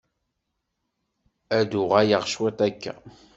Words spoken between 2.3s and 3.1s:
cwit akka.